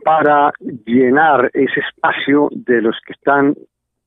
para 0.05 0.53
llenar 0.85 1.51
ese 1.55 1.81
espacio 1.81 2.49
de 2.53 2.83
los 2.83 2.97
que 3.07 3.15
están 3.15 3.55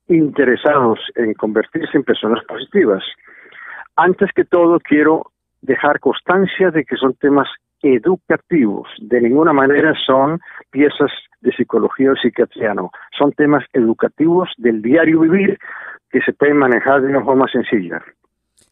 interesados 0.08 1.00
en 1.16 1.34
convertirse 1.34 1.98
en 1.98 2.04
personas 2.04 2.44
positivas. 2.46 3.04
Antes 3.96 4.32
que 4.34 4.46
todo, 4.46 4.80
quiero 4.80 5.32
dejar 5.62 6.00
constancia 6.00 6.70
de 6.70 6.86
que 6.86 6.96
son 6.96 7.16
temas 7.16 7.48
educativos. 7.82 8.88
De 9.00 9.22
ninguna 9.22 9.54
manera 9.54 9.94
son 10.06 10.40
piezas 10.70 11.12
de 11.42 11.52
psicología 11.54 12.12
o 12.12 12.16
psiquiatriano. 12.16 12.92
Son 13.18 13.32
temas 13.32 13.64
educativos 13.74 14.50
del 14.58 14.82
diario 14.82 15.22
vivir 15.22 15.58
que 16.16 16.22
se 16.22 16.32
pueden 16.32 16.56
manejar 16.56 17.02
de 17.02 17.10
una 17.10 17.22
forma 17.26 17.46
sencilla. 17.52 18.02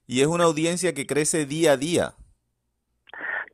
Y 0.08 0.22
es 0.22 0.28
una 0.28 0.46
audiencia 0.46 0.94
que 0.94 1.06
crece 1.06 1.46
día 1.46 1.74
a 1.74 1.78
día. 1.78 2.14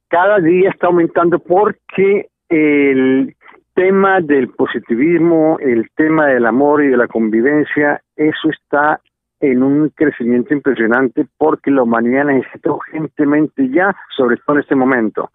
Cada 0.10 0.38
día 0.38 0.70
está 0.70 0.88
aumentando 0.88 1.40
porque 1.40 2.30
el 2.50 3.36
tema 3.74 4.22
del 4.22 4.50
positivismo, 4.50 5.58
el 5.60 5.90
tema 5.96 6.28
del 6.28 6.46
amor 6.46 6.84
y 6.84 6.90
de 6.90 6.98
la 6.98 7.08
convivencia, 7.08 8.00
eso 8.16 8.52
está 8.52 9.02
en 9.40 9.64
un 9.64 9.90
crecimiento 9.90 10.54
impresionante 10.54 11.26
porque 11.40 11.72
la 11.72 11.82
humanidad 11.82 12.26
necesita 12.26 12.72
urgentemente 12.72 13.70
ya, 13.70 13.96
sobre 14.16 14.38
todo 14.38 14.58
en 14.58 14.62
este 14.62 14.76
momento, 14.76 15.32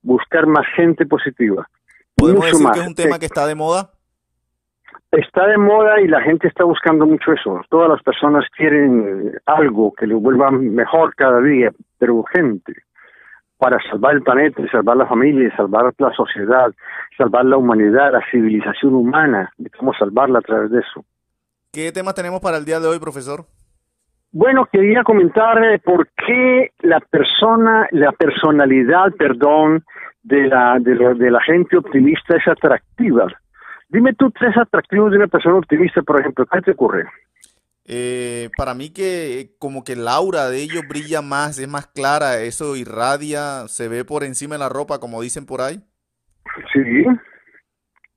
buscar 0.00 0.46
más 0.46 0.64
gente 0.74 1.04
positiva. 1.04 1.68
¿Podemos 2.14 2.46
Mucho 2.46 2.56
decir 2.56 2.66
más. 2.66 2.72
que 2.76 2.80
es 2.80 2.86
un 2.86 2.94
tema 2.94 3.18
que 3.18 3.26
está 3.26 3.46
de 3.46 3.54
moda? 3.54 3.90
Está 5.10 5.46
de 5.46 5.58
moda 5.58 6.00
y 6.00 6.08
la 6.08 6.20
gente 6.22 6.48
está 6.48 6.64
buscando 6.64 7.06
mucho 7.06 7.32
eso. 7.32 7.60
Todas 7.70 7.88
las 7.88 8.02
personas 8.02 8.44
quieren 8.56 9.32
algo 9.46 9.92
que 9.92 10.06
les 10.06 10.20
vuelva 10.20 10.50
mejor 10.50 11.14
cada 11.14 11.40
día, 11.40 11.70
pero 11.98 12.14
urgente, 12.16 12.72
para 13.58 13.78
salvar 13.90 14.14
el 14.14 14.22
planeta, 14.22 14.62
salvar 14.70 14.96
la 14.96 15.06
familia, 15.06 15.54
salvar 15.56 15.92
la 15.98 16.12
sociedad, 16.12 16.72
salvar 17.16 17.44
la 17.44 17.56
humanidad, 17.56 18.12
la 18.12 18.22
civilización 18.30 18.94
humana, 18.94 19.52
cómo 19.78 19.94
salvarla 19.94 20.40
a 20.40 20.42
través 20.42 20.70
de 20.72 20.80
eso. 20.80 21.04
¿Qué 21.72 21.92
temas 21.92 22.14
tenemos 22.14 22.40
para 22.40 22.56
el 22.58 22.64
día 22.64 22.80
de 22.80 22.88
hoy, 22.88 22.98
profesor? 22.98 23.44
Bueno, 24.32 24.66
quería 24.70 25.04
comentar 25.04 25.62
eh, 25.64 25.78
por 25.78 26.08
qué 26.08 26.72
la 26.80 26.98
persona, 26.98 27.86
la 27.92 28.10
personalidad, 28.10 29.12
perdón, 29.16 29.84
de 30.24 30.48
la, 30.48 30.76
de, 30.80 30.94
la- 30.96 31.14
de 31.14 31.30
la 31.30 31.40
gente 31.42 31.76
optimista 31.76 32.36
es 32.36 32.48
atractiva. 32.48 33.26
Dime 33.94 34.12
tú 34.12 34.28
tres 34.32 34.56
atractivos 34.56 35.12
de 35.12 35.18
una 35.18 35.28
persona 35.28 35.54
optimista, 35.54 36.02
por 36.02 36.18
ejemplo, 36.18 36.44
¿qué 36.46 36.60
te 36.62 36.72
ocurre? 36.72 37.04
Eh, 37.84 38.50
para 38.56 38.74
mí 38.74 38.92
que 38.92 39.50
como 39.60 39.84
que 39.84 39.92
el 39.92 40.08
aura 40.08 40.48
de 40.48 40.60
ellos 40.64 40.82
brilla 40.88 41.22
más, 41.22 41.60
es 41.60 41.68
más 41.68 41.86
clara, 41.86 42.40
eso 42.40 42.74
irradia, 42.74 43.68
se 43.68 43.86
ve 43.86 44.04
por 44.04 44.24
encima 44.24 44.56
de 44.56 44.58
la 44.58 44.68
ropa, 44.68 44.98
como 44.98 45.22
dicen 45.22 45.46
por 45.46 45.60
ahí. 45.60 45.80
Sí. 46.72 47.04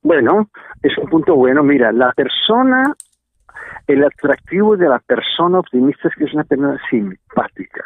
Bueno, 0.02 0.50
es 0.82 0.98
un 0.98 1.10
punto 1.12 1.36
bueno. 1.36 1.62
Mira, 1.62 1.92
la 1.92 2.12
persona, 2.14 2.96
el 3.86 4.04
atractivo 4.04 4.78
de 4.78 4.90
la 4.90 4.98
persona 4.98 5.60
optimista 5.60 6.08
es 6.08 6.16
que 6.16 6.24
es 6.24 6.34
una 6.34 6.44
persona 6.44 6.82
simpática. 6.90 7.86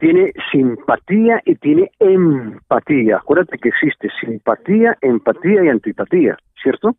Tiene 0.00 0.32
simpatía 0.50 1.40
y 1.44 1.54
tiene 1.56 1.90
empatía. 1.98 3.18
Acuérdate 3.18 3.58
que 3.58 3.68
existe 3.68 4.08
simpatía, 4.20 4.96
empatía 5.00 5.64
y 5.64 5.68
antipatía, 5.68 6.36
¿cierto? 6.62 6.96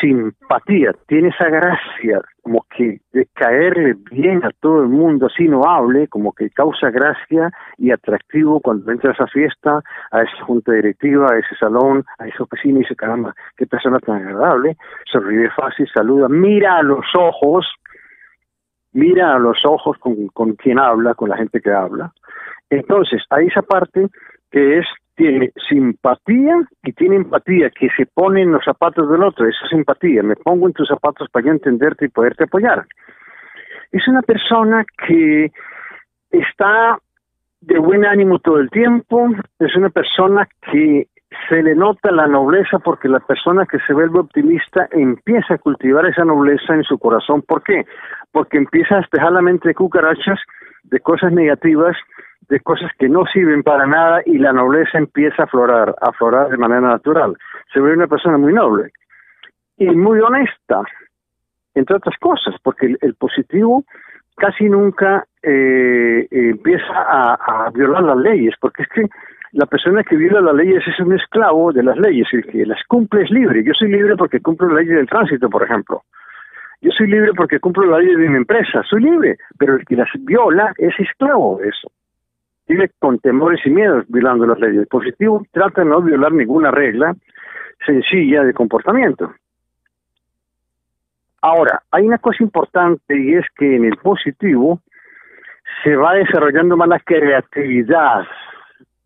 Simpatía, 0.00 0.92
tiene 1.06 1.28
esa 1.28 1.48
gracia 1.48 2.20
como 2.42 2.66
que 2.76 3.00
de 3.12 3.26
caerle 3.34 3.94
bien 4.10 4.44
a 4.44 4.50
todo 4.60 4.82
el 4.82 4.88
mundo, 4.88 5.26
así 5.26 5.44
no 5.44 5.62
hable, 5.64 6.08
como 6.08 6.32
que 6.32 6.50
causa 6.50 6.90
gracia 6.90 7.50
y 7.78 7.92
atractivo 7.92 8.60
cuando 8.60 8.90
entra 8.90 9.10
a 9.10 9.14
esa 9.14 9.26
fiesta, 9.28 9.80
a 10.10 10.22
esa 10.22 10.44
junta 10.44 10.72
directiva, 10.72 11.28
a 11.30 11.38
ese 11.38 11.54
salón, 11.58 12.04
a 12.18 12.26
esa 12.26 12.42
oficina 12.42 12.80
y 12.80 12.82
dice, 12.82 12.96
caramba, 12.96 13.32
qué 13.56 13.66
persona 13.66 13.98
tan 14.00 14.16
agradable, 14.16 14.76
sonríe 15.10 15.50
fácil, 15.50 15.88
saluda, 15.94 16.28
mira 16.28 16.78
a 16.78 16.82
los 16.82 17.06
ojos, 17.16 17.64
mira 18.92 19.34
a 19.34 19.38
los 19.38 19.64
ojos 19.64 19.98
con, 19.98 20.28
con 20.28 20.54
quien 20.54 20.78
habla, 20.78 21.14
con 21.14 21.28
la 21.28 21.36
gente 21.36 21.60
que 21.60 21.70
habla. 21.70 22.12
Entonces, 22.70 23.22
hay 23.30 23.46
esa 23.46 23.62
parte 23.62 24.08
que 24.50 24.78
es, 24.78 24.86
tiene 25.14 25.52
simpatía 25.68 26.56
y 26.82 26.92
tiene 26.92 27.16
empatía, 27.16 27.70
que 27.70 27.88
se 27.96 28.06
pone 28.06 28.42
en 28.42 28.52
los 28.52 28.64
zapatos 28.64 29.10
del 29.10 29.22
otro, 29.22 29.46
esa 29.46 29.68
simpatía, 29.68 30.22
me 30.22 30.36
pongo 30.36 30.66
en 30.66 30.72
tus 30.72 30.88
zapatos 30.88 31.28
para 31.30 31.46
yo 31.46 31.52
entenderte 31.52 32.06
y 32.06 32.08
poderte 32.08 32.44
apoyar. 32.44 32.86
Es 33.90 34.08
una 34.08 34.22
persona 34.22 34.84
que 35.06 35.52
está 36.30 36.98
de 37.60 37.78
buen 37.78 38.04
ánimo 38.04 38.38
todo 38.38 38.58
el 38.58 38.70
tiempo, 38.70 39.28
es 39.58 39.76
una 39.76 39.90
persona 39.90 40.48
que 40.70 41.08
se 41.48 41.62
le 41.62 41.74
nota 41.74 42.10
la 42.10 42.26
nobleza 42.26 42.78
porque 42.78 43.08
la 43.08 43.20
persona 43.20 43.66
que 43.66 43.78
se 43.86 43.92
vuelve 43.92 44.20
optimista 44.20 44.88
empieza 44.90 45.54
a 45.54 45.58
cultivar 45.58 46.06
esa 46.06 46.24
nobleza 46.24 46.74
en 46.74 46.84
su 46.84 46.98
corazón. 46.98 47.42
¿Por 47.42 47.62
qué? 47.62 47.84
Porque 48.30 48.58
empieza 48.58 48.94
a 48.94 48.98
despejar 48.98 49.32
la 49.32 49.42
mente 49.42 49.68
de 49.68 49.74
cucarachas, 49.74 50.38
de 50.84 51.00
cosas 51.00 51.32
negativas, 51.32 51.96
de 52.48 52.60
cosas 52.60 52.90
que 52.98 53.08
no 53.08 53.24
sirven 53.26 53.62
para 53.62 53.86
nada 53.86 54.22
y 54.26 54.38
la 54.38 54.52
nobleza 54.52 54.98
empieza 54.98 55.42
a 55.42 55.44
aflorar, 55.46 55.94
a 56.00 56.10
aflorar 56.10 56.48
de 56.48 56.58
manera 56.58 56.80
natural. 56.80 57.36
Se 57.72 57.80
ve 57.80 57.92
una 57.92 58.06
persona 58.06 58.36
muy 58.38 58.52
noble 58.52 58.90
y 59.76 59.86
muy 59.86 60.20
honesta, 60.20 60.82
entre 61.74 61.96
otras 61.96 62.16
cosas, 62.18 62.54
porque 62.62 62.96
el, 63.00 63.14
positivo 63.14 63.84
casi 64.36 64.68
nunca 64.68 65.24
eh, 65.42 66.26
empieza 66.30 66.92
a, 66.92 67.66
a 67.66 67.70
violar 67.70 68.02
las 68.02 68.18
leyes, 68.18 68.54
porque 68.60 68.82
es 68.82 68.88
que 68.88 69.08
la 69.52 69.66
persona 69.66 70.02
que 70.02 70.16
viola 70.16 70.40
las 70.40 70.54
leyes 70.54 70.82
es 70.86 70.98
un 71.00 71.12
esclavo 71.12 71.72
de 71.72 71.82
las 71.82 71.98
leyes, 71.98 72.26
el 72.32 72.46
que 72.46 72.64
las 72.64 72.82
cumple 72.88 73.22
es 73.22 73.30
libre. 73.30 73.62
Yo 73.62 73.72
soy 73.74 73.90
libre 73.90 74.16
porque 74.16 74.40
cumplo 74.40 74.68
la 74.68 74.80
ley 74.80 74.86
del 74.86 75.08
tránsito, 75.08 75.50
por 75.50 75.62
ejemplo. 75.62 76.02
Yo 76.80 76.90
soy 76.90 77.06
libre 77.06 77.32
porque 77.36 77.60
cumplo 77.60 77.84
la 77.84 77.98
ley 77.98 78.14
de 78.14 78.28
mi 78.28 78.36
empresa, 78.36 78.82
soy 78.88 79.02
libre, 79.02 79.36
pero 79.58 79.76
el 79.76 79.84
que 79.84 79.96
las 79.96 80.08
viola 80.20 80.72
es 80.78 80.98
esclavo 80.98 81.58
de 81.58 81.68
eso. 81.68 81.92
Vive 82.66 82.90
con 82.98 83.18
temores 83.18 83.60
y 83.66 83.70
miedos 83.70 84.04
violando 84.08 84.46
las 84.46 84.58
leyes. 84.58 84.80
El 84.80 84.86
positivo 84.86 85.44
trata 85.52 85.82
de 85.82 85.90
no 85.90 86.00
violar 86.00 86.32
ninguna 86.32 86.70
regla 86.70 87.14
sencilla 87.84 88.44
de 88.44 88.54
comportamiento. 88.54 89.34
Ahora, 91.42 91.82
hay 91.90 92.06
una 92.06 92.18
cosa 92.18 92.42
importante 92.42 93.18
y 93.18 93.34
es 93.34 93.44
que 93.56 93.76
en 93.76 93.84
el 93.84 93.96
positivo 93.96 94.80
se 95.82 95.94
va 95.96 96.14
desarrollando 96.14 96.76
más 96.76 96.88
la 96.88 97.00
creatividad, 97.00 98.24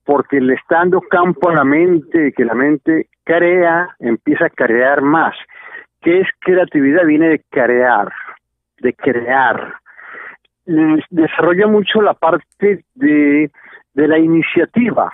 porque 0.06 0.40
le 0.40 0.54
está 0.54 0.76
dando 0.76 1.00
campo 1.02 1.50
a 1.50 1.54
la 1.54 1.64
mente, 1.64 2.32
que 2.32 2.44
la 2.44 2.54
mente 2.54 3.08
crea, 3.24 3.88
empieza 3.98 4.46
a 4.46 4.50
crear 4.50 5.02
más. 5.02 5.34
¿Qué 6.00 6.20
es 6.20 6.28
creatividad? 6.38 7.04
Viene 7.04 7.28
de 7.28 7.42
crear, 7.50 8.12
de 8.78 8.94
crear. 8.94 9.74
Desarrolla 11.10 11.66
mucho 11.66 12.00
la 12.00 12.14
parte 12.14 12.84
de, 12.94 13.50
de 13.94 14.08
la 14.08 14.18
iniciativa, 14.18 15.12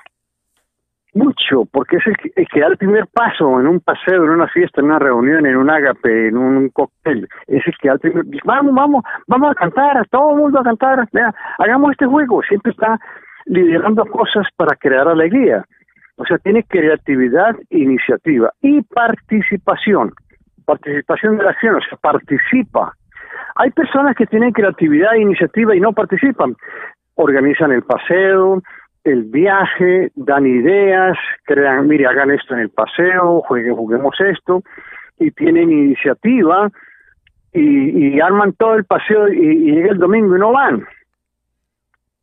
mucho, 1.14 1.66
porque 1.70 1.96
es 1.96 2.06
el 2.06 2.46
que, 2.46 2.60
da 2.60 2.66
el 2.68 2.76
primer 2.76 3.06
paso 3.06 3.60
en 3.60 3.66
un 3.66 3.80
paseo, 3.80 4.24
en 4.24 4.30
una 4.30 4.48
fiesta, 4.48 4.80
en 4.80 4.86
una 4.86 4.98
reunión, 4.98 5.46
en 5.46 5.56
un 5.56 5.70
ágape, 5.70 6.28
en 6.28 6.36
un 6.36 6.68
cóctel. 6.70 7.28
Es 7.46 7.66
el 7.66 7.74
que 7.78 7.88
da 7.88 7.94
el 7.94 8.00
primer. 8.00 8.24
Vamos, 8.44 8.74
vamos, 8.74 9.04
vamos 9.26 9.50
a 9.50 9.54
cantar, 9.54 10.06
todo 10.08 10.32
el 10.32 10.36
mundo 10.36 10.60
a 10.60 10.64
cantar. 10.64 11.06
Vea, 11.12 11.34
hagamos 11.58 11.92
este 11.92 12.06
juego. 12.06 12.42
Siempre 12.42 12.72
está 12.72 12.98
liderando 13.46 14.04
cosas 14.06 14.46
para 14.56 14.76
crear 14.76 15.08
alegría. 15.08 15.64
O 16.16 16.24
sea, 16.24 16.38
tiene 16.38 16.62
creatividad, 16.64 17.56
iniciativa 17.70 18.52
y 18.60 18.82
participación. 18.82 20.12
Participación 20.64 21.38
de 21.38 21.44
la 21.44 21.50
acción, 21.50 21.76
o 21.76 21.80
sea, 21.80 21.98
participa. 21.98 22.94
Hay 23.56 23.70
personas 23.70 24.14
que 24.16 24.26
tienen 24.26 24.52
creatividad 24.52 25.14
e 25.14 25.22
iniciativa 25.22 25.74
y 25.74 25.80
no 25.80 25.92
participan. 25.92 26.56
Organizan 27.14 27.72
el 27.72 27.82
paseo, 27.82 28.62
el 29.04 29.24
viaje, 29.24 30.10
dan 30.14 30.46
ideas, 30.46 31.18
crean, 31.44 31.88
mire, 31.88 32.06
hagan 32.06 32.30
esto 32.30 32.54
en 32.54 32.60
el 32.60 32.70
paseo, 32.70 33.42
jueguen, 33.42 33.74
juguemos 33.74 34.14
esto, 34.20 34.62
y 35.18 35.30
tienen 35.32 35.70
iniciativa 35.70 36.70
y, 37.52 38.16
y 38.16 38.20
arman 38.20 38.52
todo 38.52 38.74
el 38.74 38.84
paseo 38.84 39.28
y, 39.28 39.38
y 39.38 39.72
llega 39.72 39.92
el 39.92 39.98
domingo 39.98 40.36
y 40.36 40.40
no 40.40 40.52
van. 40.52 40.84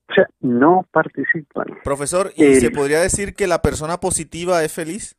O 0.09 0.13
sea, 0.13 0.27
no 0.41 0.85
participan. 0.91 1.67
Profesor, 1.83 2.31
¿y 2.35 2.55
se 2.55 2.71
podría 2.71 2.99
decir 2.99 3.35
que 3.35 3.47
la 3.47 3.61
persona 3.61 3.97
positiva 3.99 4.63
es 4.63 4.73
feliz? 4.73 5.15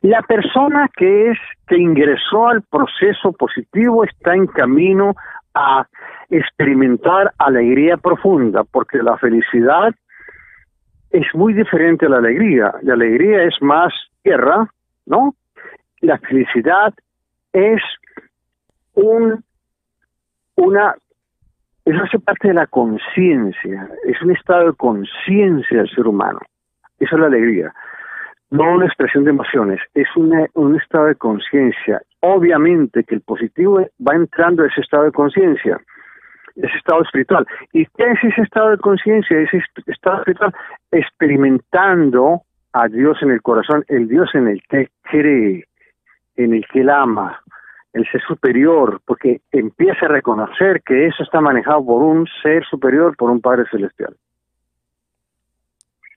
La 0.00 0.22
persona 0.22 0.90
que 0.96 1.30
es 1.30 1.38
que 1.68 1.76
ingresó 1.76 2.48
al 2.48 2.62
proceso 2.62 3.32
positivo 3.32 4.04
está 4.04 4.34
en 4.34 4.46
camino 4.46 5.14
a 5.54 5.86
experimentar 6.30 7.32
alegría 7.38 7.98
profunda, 7.98 8.64
porque 8.64 8.98
la 8.98 9.16
felicidad 9.18 9.94
es 11.10 11.26
muy 11.34 11.52
diferente 11.52 12.06
a 12.06 12.08
la 12.08 12.16
alegría. 12.16 12.72
La 12.82 12.94
alegría 12.94 13.44
es 13.44 13.54
más 13.60 13.92
tierra, 14.22 14.68
¿no? 15.06 15.34
La 16.00 16.18
felicidad 16.18 16.94
es 17.52 17.82
un 18.94 19.44
una 20.54 20.94
eso 21.84 22.02
hace 22.02 22.18
parte 22.18 22.48
de 22.48 22.54
la 22.54 22.66
conciencia, 22.66 23.88
es 24.04 24.20
un 24.22 24.30
estado 24.32 24.66
de 24.66 24.76
conciencia 24.76 25.78
del 25.78 25.90
ser 25.90 26.06
humano. 26.06 26.38
Esa 26.98 27.16
es 27.16 27.20
la 27.20 27.26
alegría 27.26 27.72
no 28.52 28.74
una 28.74 28.84
expresión 28.84 29.24
de 29.24 29.30
emociones, 29.30 29.80
es 29.94 30.06
un 30.14 30.76
estado 30.76 31.06
de 31.06 31.14
conciencia. 31.14 32.02
Obviamente 32.20 33.02
que 33.02 33.14
el 33.14 33.22
positivo 33.22 33.80
va 34.06 34.14
entrando 34.14 34.62
a 34.62 34.66
ese 34.66 34.82
estado 34.82 35.04
de 35.04 35.12
conciencia, 35.12 35.80
ese 36.56 36.76
estado 36.76 37.02
espiritual. 37.02 37.46
¿Y 37.72 37.86
qué 37.86 38.10
es 38.10 38.22
ese 38.22 38.42
estado 38.42 38.72
de 38.72 38.76
conciencia, 38.76 39.38
ese 39.40 39.56
est- 39.56 39.88
estado 39.88 40.18
espiritual? 40.18 40.52
Experimentando 40.90 42.42
a 42.74 42.88
Dios 42.88 43.16
en 43.22 43.30
el 43.30 43.40
corazón, 43.40 43.84
el 43.88 44.06
Dios 44.06 44.28
en 44.34 44.48
el 44.48 44.62
que 44.68 44.88
cree, 45.02 45.64
en 46.36 46.52
el 46.52 46.66
que 46.66 46.82
él 46.82 46.90
ama, 46.90 47.40
el 47.92 48.08
ser 48.10 48.22
superior, 48.22 49.00
porque 49.04 49.40
empieza 49.50 50.06
a 50.06 50.08
reconocer 50.08 50.82
que 50.82 51.06
eso 51.06 51.22
está 51.22 51.40
manejado 51.40 51.84
por 51.84 52.02
un 52.02 52.26
ser 52.42 52.64
superior, 52.66 53.16
por 53.16 53.30
un 53.30 53.40
Padre 53.40 53.64
Celestial. 53.70 54.16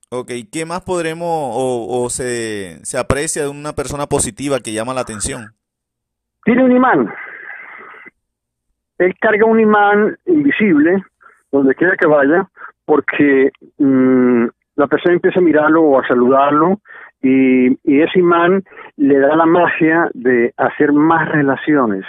Ok, 0.10 0.31
¿qué 0.51 0.66
más 0.66 0.81
podremos 0.81 1.27
o, 1.27 2.04
o 2.04 2.10
se, 2.10 2.80
se 2.83 2.98
aprecia 2.98 3.44
de 3.44 3.50
una 3.50 3.74
persona 3.74 4.06
positiva 4.06 4.60
que 4.60 4.72
llama 4.72 4.94
la 4.94 5.01
atención? 5.01 5.51
Tiene 6.45 6.63
un 6.63 6.72
imán. 6.72 7.13
Él 9.00 9.13
carga 9.19 9.45
un 9.45 9.60
imán 9.60 10.18
invisible 10.25 11.04
donde 11.51 11.75
quiera 11.75 11.98
que 11.98 12.07
vaya, 12.07 12.48
porque 12.86 13.51
mm, 13.78 14.45
la 14.75 14.88
persona 14.88 15.16
empieza 15.16 15.39
a 15.39 15.44
mirarlo 15.44 15.83
o 15.83 16.00
a 16.00 16.07
saludarlo 16.07 16.80
y, 17.22 17.70
y 17.84 18.02
ese 18.02 18.20
imán 18.20 18.64
le 18.98 19.20
da 19.20 19.36
la 19.36 19.46
magia 19.46 20.10
de 20.14 20.54
hacer 20.58 20.94
más 20.94 21.30
relaciones, 21.30 22.06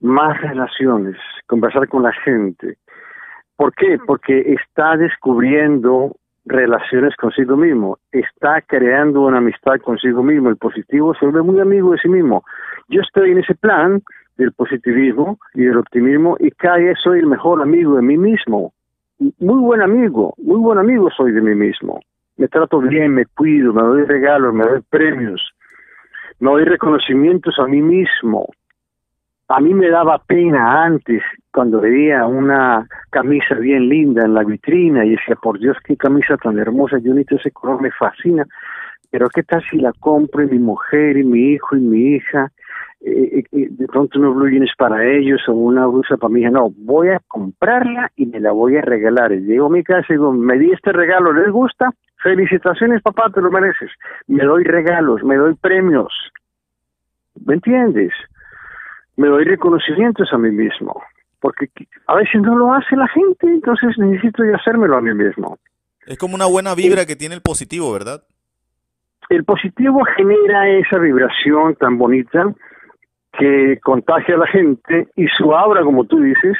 más 0.00 0.40
relaciones, 0.40 1.16
conversar 1.46 1.88
con 1.88 2.02
la 2.02 2.12
gente. 2.12 2.76
¿Por 3.56 3.74
qué? 3.74 3.98
Porque 4.06 4.54
está 4.54 4.96
descubriendo 4.96 6.16
relaciones 6.46 7.14
consigo 7.16 7.56
mismo, 7.56 7.98
está 8.12 8.62
creando 8.62 9.22
una 9.22 9.38
amistad 9.38 9.78
consigo 9.82 10.22
mismo, 10.22 10.48
el 10.48 10.56
positivo 10.56 11.14
se 11.14 11.26
vuelve 11.26 11.42
muy 11.42 11.60
amigo 11.60 11.92
de 11.92 11.98
sí 11.98 12.08
mismo. 12.08 12.42
Yo 12.88 13.00
estoy 13.02 13.32
en 13.32 13.38
ese 13.38 13.54
plan 13.54 14.02
del 14.36 14.52
positivismo 14.52 15.38
y 15.54 15.64
del 15.64 15.76
optimismo 15.76 16.36
y 16.40 16.50
cada 16.52 16.78
día 16.78 16.94
soy 17.02 17.18
el 17.18 17.26
mejor 17.26 17.60
amigo 17.60 17.96
de 17.96 18.02
mí 18.02 18.16
mismo. 18.16 18.72
Muy 19.18 19.60
buen 19.60 19.82
amigo, 19.82 20.34
muy 20.38 20.56
buen 20.56 20.78
amigo 20.78 21.10
soy 21.14 21.32
de 21.32 21.42
mí 21.42 21.54
mismo. 21.54 22.00
Me 22.40 22.48
trato 22.48 22.80
bien, 22.80 23.12
me 23.12 23.26
cuido, 23.26 23.74
me 23.74 23.82
doy 23.82 24.04
regalos, 24.06 24.54
me 24.54 24.64
doy 24.64 24.80
premios, 24.88 25.52
me 26.38 26.50
doy 26.52 26.64
reconocimientos 26.64 27.58
a 27.58 27.66
mí 27.66 27.82
mismo. 27.82 28.46
A 29.48 29.60
mí 29.60 29.74
me 29.74 29.90
daba 29.90 30.16
pena 30.26 30.82
antes 30.82 31.22
cuando 31.52 31.82
veía 31.82 32.24
una 32.24 32.88
camisa 33.10 33.56
bien 33.56 33.90
linda 33.90 34.24
en 34.24 34.32
la 34.32 34.42
vitrina 34.42 35.04
y 35.04 35.10
decía, 35.10 35.36
por 35.36 35.58
Dios, 35.58 35.76
qué 35.84 35.98
camisa 35.98 36.38
tan 36.38 36.58
hermosa, 36.58 36.96
yo 36.96 37.12
necesito 37.12 37.36
ese 37.36 37.50
color, 37.50 37.82
me 37.82 37.90
fascina. 37.90 38.46
Pero 39.10 39.28
qué 39.28 39.42
tal 39.42 39.62
si 39.70 39.76
la 39.76 39.92
compro 40.00 40.42
y 40.42 40.46
mi 40.46 40.60
mujer 40.60 41.18
y 41.18 41.24
mi 41.24 41.52
hijo 41.52 41.76
y 41.76 41.80
mi 41.80 42.14
hija, 42.14 42.50
eh, 43.02 43.44
eh, 43.52 43.68
de 43.70 43.86
pronto 43.86 44.18
unos 44.18 44.34
blue 44.34 44.48
jeans 44.48 44.72
para 44.78 45.04
ellos 45.04 45.46
o 45.46 45.52
una 45.52 45.86
blusa 45.86 46.16
para 46.16 46.32
mi 46.32 46.40
hija. 46.40 46.50
No, 46.50 46.70
voy 46.74 47.08
a 47.08 47.20
comprarla 47.28 48.10
y 48.16 48.24
me 48.24 48.40
la 48.40 48.52
voy 48.52 48.78
a 48.78 48.80
regalar. 48.80 49.30
Y 49.32 49.40
llego 49.40 49.66
a 49.66 49.70
mi 49.70 49.84
casa 49.84 50.06
y 50.08 50.14
digo, 50.14 50.32
me 50.32 50.58
di 50.58 50.70
este 50.70 50.90
regalo, 50.90 51.34
¿les 51.34 51.50
gusta? 51.50 51.92
Felicitaciones, 52.22 53.02
papá, 53.02 53.30
te 53.34 53.40
lo 53.40 53.50
mereces. 53.50 53.90
Me 54.26 54.44
doy 54.44 54.64
regalos, 54.64 55.22
me 55.22 55.36
doy 55.36 55.54
premios. 55.54 56.12
¿Me 57.46 57.54
entiendes? 57.54 58.12
Me 59.16 59.28
doy 59.28 59.44
reconocimientos 59.44 60.28
a 60.32 60.38
mí 60.38 60.50
mismo. 60.50 61.02
Porque 61.40 61.70
a 62.06 62.16
veces 62.16 62.42
no 62.42 62.56
lo 62.56 62.74
hace 62.74 62.96
la 62.96 63.08
gente, 63.08 63.46
entonces 63.46 63.96
necesito 63.96 64.44
yo 64.44 64.54
hacérmelo 64.54 64.96
a 64.96 65.00
mí 65.00 65.14
mismo. 65.14 65.58
Es 66.06 66.18
como 66.18 66.34
una 66.34 66.46
buena 66.46 66.74
vibra 66.74 67.06
que 67.06 67.16
tiene 67.16 67.34
el 67.34 67.40
positivo, 67.40 67.92
¿verdad? 67.92 68.22
El 69.30 69.44
positivo 69.44 70.02
genera 70.16 70.68
esa 70.68 70.98
vibración 70.98 71.76
tan 71.76 71.96
bonita 71.96 72.52
que 73.38 73.78
contagia 73.82 74.34
a 74.34 74.38
la 74.38 74.46
gente 74.48 75.08
y 75.16 75.28
su 75.28 75.54
aura, 75.54 75.82
como 75.82 76.04
tú 76.04 76.20
dices, 76.20 76.56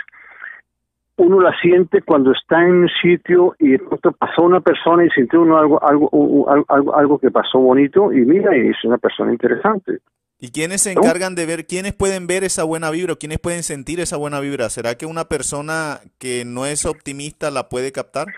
uno 1.20 1.38
la 1.38 1.52
siente 1.60 2.00
cuando 2.00 2.32
está 2.32 2.62
en 2.62 2.76
un 2.82 2.88
sitio 3.02 3.54
y 3.58 3.72
de 3.72 3.78
pronto 3.78 4.12
pasó 4.12 4.42
una 4.42 4.60
persona 4.60 5.04
y 5.04 5.10
sintió 5.10 5.42
uno 5.42 5.58
algo, 5.58 5.82
algo, 5.82 6.48
algo, 6.48 6.96
algo 6.96 7.18
que 7.18 7.30
pasó 7.30 7.58
bonito 7.58 8.10
y 8.10 8.20
mira, 8.20 8.56
y 8.56 8.68
es 8.68 8.76
una 8.84 8.96
persona 8.96 9.30
interesante. 9.30 9.98
¿Y 10.38 10.50
quiénes 10.50 10.80
se 10.80 10.92
encargan 10.92 11.34
de 11.34 11.44
ver, 11.44 11.66
quiénes 11.66 11.92
pueden 11.92 12.26
ver 12.26 12.42
esa 12.44 12.64
buena 12.64 12.90
vibra 12.90 13.16
quiénes 13.16 13.38
pueden 13.38 13.62
sentir 13.62 14.00
esa 14.00 14.16
buena 14.16 14.40
vibra? 14.40 14.70
¿Será 14.70 14.94
que 14.94 15.04
una 15.04 15.24
persona 15.24 15.98
que 16.18 16.44
no 16.46 16.64
es 16.64 16.86
optimista 16.86 17.50
la 17.50 17.68
puede 17.68 17.92
captar? 17.92 18.28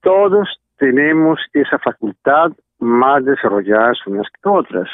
Todos 0.00 0.48
tenemos 0.78 1.40
esa 1.52 1.78
facultad 1.80 2.52
más 2.78 3.24
desarrolladas 3.24 3.98
unas 4.06 4.28
que 4.30 4.48
otras. 4.48 4.88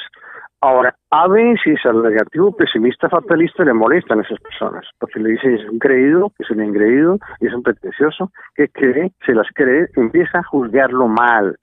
Ahora, 0.61 0.97
a 1.11 1.29
veces 1.29 1.79
al 1.85 2.03
negativo 2.03 2.57
pesimista 2.57 3.09
fatalista 3.09 3.63
le 3.63 3.75
molestan 3.75 4.21
a 4.21 4.23
esas 4.23 4.41
personas, 4.41 4.87
porque 4.99 5.21
le 5.21 5.31
dicen 5.31 5.55
es 5.55 5.69
un 5.69 5.79
creído, 5.79 6.33
es 6.39 6.51
un 6.51 6.61
engreído, 6.61 7.19
es 7.41 7.53
un 7.53 7.63
pretencioso, 7.63 8.33
que 8.55 8.69
cree, 8.69 9.13
se 9.25 9.35
las 9.35 9.47
cree, 9.55 9.89
empieza 9.97 10.39
a 10.39 10.45
juzgarlo 10.45 11.09
mal, 11.09 11.57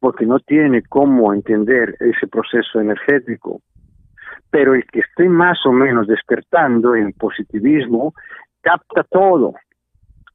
porque 0.00 0.26
no 0.26 0.38
tiene 0.38 0.82
cómo 0.82 1.32
entender 1.32 1.96
ese 1.98 2.26
proceso 2.26 2.80
energético. 2.80 3.62
Pero 4.50 4.74
el 4.74 4.84
que 4.84 5.00
esté 5.00 5.28
más 5.28 5.64
o 5.64 5.72
menos 5.72 6.06
despertando 6.06 6.94
en 6.94 7.12
positivismo, 7.12 8.14
capta 8.60 9.02
todo. 9.04 9.54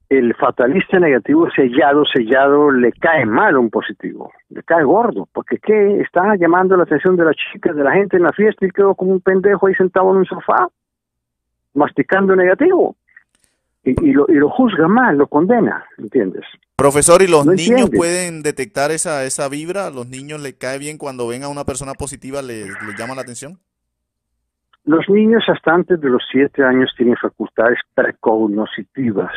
El 0.07 0.35
fatalista 0.35 0.99
negativo 0.99 1.49
sellado, 1.55 2.03
sellado, 2.05 2.69
le 2.71 2.91
cae 2.91 3.25
mal 3.25 3.55
a 3.55 3.59
un 3.59 3.71
positivo, 3.71 4.31
le 4.49 4.61
cae 4.61 4.83
gordo, 4.83 5.27
porque 5.33 5.57
¿qué? 5.57 5.99
Está 6.01 6.35
llamando 6.35 6.77
la 6.77 6.83
atención 6.83 7.15
de 7.15 7.25
las 7.25 7.35
chicas, 7.35 7.75
de 7.75 7.83
la 7.83 7.91
gente 7.93 8.17
en 8.17 8.23
la 8.23 8.31
fiesta 8.31 8.65
y 8.65 8.69
quedó 8.71 8.93
como 8.93 9.11
un 9.13 9.21
pendejo 9.21 9.65
ahí 9.65 9.73
sentado 9.73 10.11
en 10.11 10.17
un 10.17 10.25
sofá, 10.25 10.69
masticando 11.73 12.35
negativo. 12.35 12.95
Y, 13.83 13.91
y 14.09 14.13
lo, 14.13 14.25
y 14.29 14.33
lo 14.35 14.49
juzga 14.49 14.87
mal, 14.87 15.17
lo 15.17 15.27
condena, 15.27 15.85
¿entiendes? 15.97 16.43
Profesor, 16.75 17.21
¿y 17.21 17.27
los 17.27 17.45
No 17.45 17.53
niños 17.53 17.69
entiendes. 17.81 17.97
pueden 17.97 18.41
detectar 18.43 18.91
esa, 18.91 19.23
esa 19.25 19.47
vibra? 19.49 19.87
¿A 19.87 19.91
los 19.91 20.07
niños 20.07 20.41
les 20.41 20.53
cae 20.55 20.77
bien 20.77 20.97
cuando 20.97 21.27
ven 21.27 21.43
a 21.43 21.49
una 21.49 21.63
persona 21.65 21.93
positiva, 21.93 22.41
les, 22.41 22.67
les 22.67 22.95
llama 22.97 23.15
la 23.15 23.21
atención? 23.21 23.57
Los 24.83 25.07
niños 25.09 25.43
hasta 25.47 25.73
antes 25.73 25.99
de 25.99 26.09
los 26.09 26.21
siete 26.31 26.63
años 26.63 26.93
tienen 26.95 27.15
facultades 27.15 27.79
precognoscitivas. 27.95 29.31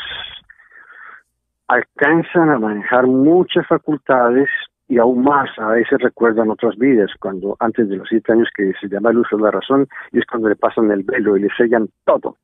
Alcanzan 1.68 2.50
a 2.50 2.58
manejar 2.58 3.06
muchas 3.06 3.66
facultades 3.66 4.48
y 4.88 4.98
aún 4.98 5.22
más 5.22 5.50
a 5.58 5.68
veces 5.68 5.98
recuerdan 6.00 6.50
otras 6.50 6.76
vidas, 6.76 7.10
cuando 7.20 7.56
antes 7.60 7.88
de 7.88 7.96
los 7.96 8.08
siete 8.08 8.32
años 8.32 8.48
que 8.56 8.72
se 8.80 8.88
llama 8.88 9.10
el 9.10 9.18
uso 9.18 9.36
de 9.36 9.42
la 9.42 9.50
razón, 9.50 9.86
y 10.12 10.18
es 10.18 10.24
cuando 10.26 10.48
le 10.48 10.56
pasan 10.56 10.90
el 10.90 11.02
velo 11.02 11.36
y 11.36 11.42
le 11.42 11.48
sellan 11.56 11.88
todo, 12.04 12.36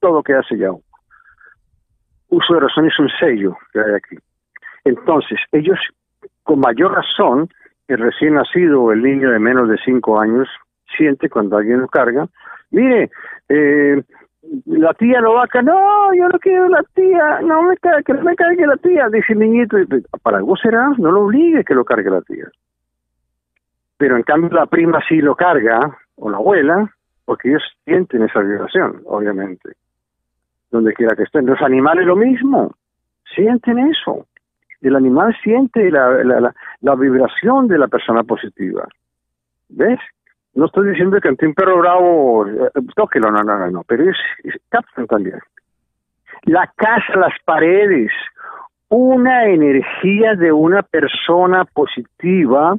todo 0.00 0.22
queda 0.22 0.42
sellado. 0.42 0.80
Uso 2.28 2.54
de 2.54 2.60
razón 2.60 2.86
es 2.88 2.98
un 2.98 3.08
sello 3.20 3.56
que 3.72 3.78
hay 3.78 3.94
aquí. 3.94 4.16
Entonces, 4.84 5.38
ellos, 5.52 5.78
con 6.42 6.58
mayor 6.58 6.92
razón, 6.92 7.48
el 7.86 7.98
recién 7.98 8.34
nacido 8.34 8.82
o 8.82 8.92
el 8.92 9.02
niño 9.02 9.30
de 9.30 9.38
menos 9.38 9.68
de 9.68 9.78
cinco 9.84 10.18
años 10.18 10.48
siente 10.96 11.28
cuando 11.28 11.56
alguien 11.56 11.80
lo 11.80 11.88
carga, 11.88 12.26
mire, 12.70 13.10
eh, 13.48 14.02
la 14.66 14.92
tía 14.94 15.20
lo 15.20 15.34
va 15.34 15.44
a 15.44 15.62
no, 15.62 16.14
yo 16.14 16.28
no 16.28 16.38
quiero 16.38 16.68
la 16.68 16.82
tía, 16.94 17.40
no 17.42 17.62
me 17.62 17.76
cae, 17.76 18.02
que 18.02 18.12
no 18.12 18.22
me 18.22 18.34
cargue 18.34 18.66
la 18.66 18.76
tía, 18.76 19.08
dice 19.10 19.32
el 19.32 19.38
niñito, 19.38 19.76
para 20.22 20.38
algo 20.38 20.56
será, 20.56 20.90
no 20.98 21.12
lo 21.12 21.22
obligue 21.22 21.64
que 21.64 21.74
lo 21.74 21.84
cargue 21.84 22.10
la 22.10 22.22
tía. 22.22 22.46
Pero 23.96 24.16
en 24.16 24.24
cambio 24.24 24.50
la 24.50 24.66
prima 24.66 25.00
sí 25.08 25.20
lo 25.20 25.36
carga, 25.36 25.96
o 26.16 26.28
la 26.28 26.38
abuela, 26.38 26.92
porque 27.24 27.50
ellos 27.50 27.62
sienten 27.84 28.22
esa 28.22 28.40
vibración, 28.40 29.02
obviamente, 29.06 29.70
donde 30.70 30.92
quiera 30.92 31.14
que 31.14 31.22
estén. 31.22 31.46
Los 31.46 31.62
animales 31.62 32.04
lo 32.04 32.16
mismo, 32.16 32.74
sienten 33.34 33.78
eso. 33.78 34.26
El 34.80 34.96
animal 34.96 35.36
siente 35.44 35.88
la, 35.92 36.52
la 36.80 36.94
vibración 36.96 37.68
de 37.68 37.78
la 37.78 37.86
persona 37.86 38.24
positiva. 38.24 38.88
¿Ves? 39.68 40.00
No 40.54 40.66
estoy 40.66 40.90
diciendo 40.90 41.18
que 41.20 41.28
ante 41.28 41.46
un 41.46 41.54
perro 41.54 41.78
bravo, 41.78 42.46
eh, 42.46 42.70
tóquelo, 42.94 43.30
no, 43.30 43.42
no, 43.42 43.58
no, 43.58 43.70
no, 43.70 43.84
pero 43.84 44.10
es, 44.10 44.16
es 44.44 44.54
captan 44.68 45.06
también. 45.06 45.38
La 46.42 46.70
casa, 46.76 47.16
las 47.16 47.34
paredes, 47.44 48.10
una 48.88 49.46
energía 49.46 50.34
de 50.34 50.52
una 50.52 50.82
persona 50.82 51.64
positiva 51.64 52.76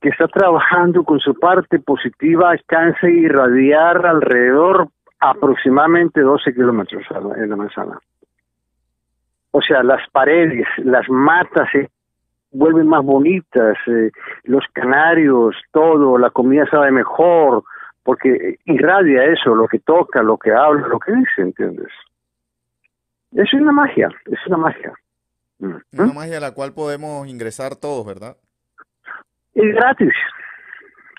que 0.00 0.08
está 0.08 0.26
trabajando 0.26 1.04
con 1.04 1.20
su 1.20 1.34
parte 1.38 1.78
positiva 1.78 2.50
alcanza 2.50 3.06
a 3.06 3.10
irradiar 3.10 4.04
alrededor 4.04 4.88
aproximadamente 5.20 6.20
12 6.20 6.52
kilómetros 6.52 7.04
en 7.36 7.48
la 7.48 7.56
manzana. 7.56 7.98
O 9.52 9.62
sea, 9.62 9.84
las 9.84 10.00
paredes, 10.10 10.66
las 10.78 11.08
matas, 11.08 11.68
eh, 11.74 11.88
vuelven 12.52 12.86
más 12.86 13.04
bonitas, 13.04 13.76
eh, 13.86 14.10
los 14.44 14.64
canarios, 14.72 15.56
todo, 15.72 16.18
la 16.18 16.30
comida 16.30 16.66
sabe 16.70 16.90
mejor, 16.90 17.64
porque 18.02 18.58
irradia 18.66 19.24
eso, 19.24 19.54
lo 19.54 19.66
que 19.68 19.78
toca, 19.78 20.22
lo 20.22 20.36
que 20.36 20.52
habla, 20.52 20.86
lo 20.88 20.98
que 20.98 21.12
dice, 21.12 21.42
¿entiendes? 21.42 21.88
Es 23.32 23.52
una 23.54 23.72
magia, 23.72 24.08
es 24.26 24.38
una 24.46 24.58
magia. 24.58 24.92
Mm. 25.58 25.76
Una 25.98 26.12
magia 26.12 26.38
a 26.38 26.40
la 26.40 26.54
cual 26.54 26.72
podemos 26.74 27.26
ingresar 27.26 27.76
todos, 27.76 28.06
¿verdad? 28.06 28.36
Es 29.54 29.74
gratis. 29.74 30.12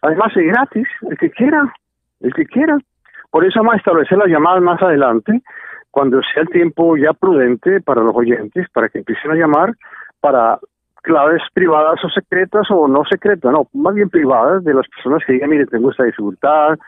Además 0.02 0.36
es 0.36 0.46
gratis, 0.46 0.88
el 1.10 1.18
que 1.18 1.32
quiera, 1.32 1.74
el 2.20 2.34
que 2.34 2.46
quiera. 2.46 2.78
Por 3.32 3.46
eso 3.46 3.60
vamos 3.60 3.76
a 3.76 3.78
establecer 3.78 4.18
las 4.18 4.28
llamadas 4.28 4.62
más 4.62 4.82
adelante, 4.82 5.42
cuando 5.90 6.22
sea 6.22 6.44
el 6.44 6.50
tiempo 6.50 6.98
ya 6.98 7.14
prudente 7.14 7.82
para 7.82 8.02
los 8.02 8.16
oyentes, 8.16 8.68
para 8.74 8.90
que 8.90 9.00
empiecen 9.00 9.32
a 9.32 9.36
llamar, 9.36 9.74
para 10.20 10.60
claves 11.04 11.42
privadas 11.54 12.00
o 12.04 12.10
secretas 12.10 12.66
o 12.72 12.88
no 12.88 13.04
secretas, 13.06 13.52
no, 13.52 13.68
más 13.74 13.94
bien 13.94 14.10
privadas 14.10 14.64
de 14.64 14.74
las 14.74 14.88
personas 14.88 15.22
que 15.28 15.34
digan, 15.34 15.50
mire, 15.50 15.68
tengo 15.68 15.92
esta 15.92 16.06
dificultad, 16.06 16.80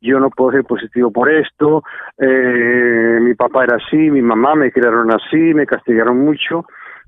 yo 0.00 0.20
no 0.20 0.30
puedo 0.30 0.52
ser 0.52 0.64
positivo 0.64 1.10
por 1.10 1.30
esto, 1.30 1.82
eh, 2.18 3.18
mi 3.20 3.34
papá 3.34 3.64
era 3.64 3.76
así, 3.76 3.96
mi 3.96 4.22
mamá 4.22 4.54
me 4.54 4.70
crearon 4.70 5.10
así, 5.10 5.36
me 5.36 5.66
castigaron 5.66 6.20
mucho, 6.20 6.64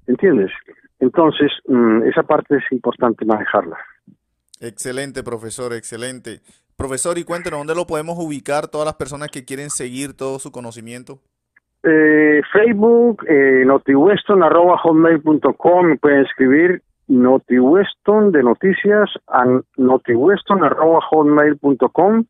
¿entiendes? 0.06 0.50
Entonces, 0.98 1.52
mm, 1.66 2.02
esa 2.02 2.24
parte 2.24 2.56
es 2.56 2.64
importante 2.72 3.24
manejarla. 3.24 3.78
Excelente, 4.60 5.22
profesor, 5.22 5.72
excelente. 5.72 6.40
Profesor, 6.76 7.16
y 7.16 7.24
cuéntenos, 7.24 7.60
¿dónde 7.60 7.74
lo 7.74 7.86
podemos 7.86 8.16
ubicar 8.18 8.68
todas 8.68 8.86
las 8.86 8.96
personas 8.96 9.30
que 9.30 9.44
quieren 9.44 9.70
seguir 9.70 10.14
todo 10.16 10.38
su 10.38 10.50
conocimiento? 10.50 11.20
Eh, 11.88 12.42
Facebook, 12.52 13.24
eh, 13.28 13.62
notiweston, 13.64 14.42
arroba 14.42 14.76
hotmail.com, 14.78 15.98
pueden 15.98 16.22
escribir 16.22 16.82
notiweston 17.06 18.32
de 18.32 18.42
noticias 18.42 19.08
a 19.28 19.44
notiweston, 19.76 20.64
arroba 20.64 21.00
hotmail.com 21.08 22.24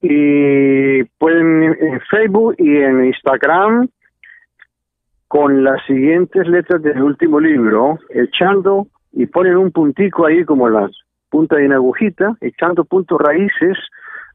y 0.00 1.04
pueden 1.18 1.64
en 1.64 2.00
Facebook 2.08 2.54
y 2.56 2.78
en 2.78 3.04
Instagram 3.04 3.88
con 5.28 5.62
las 5.62 5.84
siguientes 5.84 6.48
letras 6.48 6.80
del 6.82 7.02
último 7.02 7.38
libro, 7.40 7.98
echando 8.08 8.86
y 9.12 9.26
ponen 9.26 9.58
un 9.58 9.70
puntico 9.70 10.24
ahí 10.24 10.46
como 10.46 10.70
las 10.70 10.90
punta 11.28 11.56
de 11.56 11.66
una 11.66 11.76
agujita, 11.76 12.38
echando 12.40 12.84
puntos 12.84 13.20
raíces, 13.20 13.76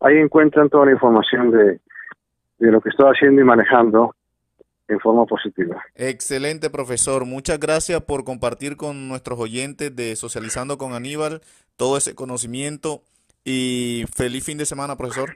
ahí 0.02 0.18
encuentran 0.18 0.70
toda 0.70 0.86
la 0.86 0.92
información 0.92 1.50
de, 1.50 1.80
de 2.60 2.72
lo 2.72 2.82
que 2.82 2.90
estoy 2.90 3.08
haciendo 3.08 3.42
y 3.42 3.46
manejando 3.46 4.16
en 4.88 5.00
forma 5.00 5.26
positiva. 5.26 5.82
Excelente, 5.96 6.70
profesor. 6.70 7.26
Muchas 7.26 7.60
gracias 7.60 8.02
por 8.02 8.24
compartir 8.24 8.76
con 8.76 9.08
nuestros 9.08 9.40
oyentes 9.40 9.96
de 9.96 10.16
Socializando 10.16 10.78
con 10.78 10.94
Aníbal 10.94 11.42
todo 11.78 11.98
ese 11.98 12.16
conocimiento 12.16 13.02
y 13.46 14.04
feliz 14.14 14.46
fin 14.46 14.58
de 14.58 14.66
semana, 14.66 14.96
profesor. 14.96 15.36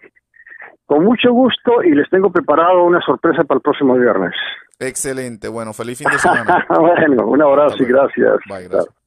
Con 0.85 1.05
mucho 1.05 1.31
gusto 1.31 1.81
y 1.83 1.91
les 1.91 2.09
tengo 2.09 2.31
preparado 2.31 2.83
una 2.83 2.99
sorpresa 3.01 3.43
para 3.43 3.57
el 3.57 3.61
próximo 3.61 3.95
viernes. 3.95 4.33
Excelente. 4.79 5.47
Bueno, 5.47 5.71
feliz 5.71 5.99
fin 5.99 6.09
de 6.11 6.19
semana. 6.19 6.65
bueno, 6.79 7.27
un 7.27 7.41
abrazo 7.41 7.81
y 7.81 7.85
gracias. 7.85 8.37
Bye, 8.49 8.67
gracias. 8.67 9.02